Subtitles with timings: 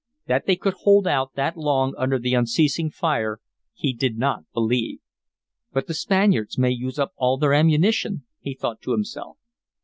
[0.25, 3.39] That they could hold out that long under the unceasing fire
[3.71, 4.97] he did not believe.
[5.73, 9.37] "But the Spaniards may use up all their ammunition," he thought to himself.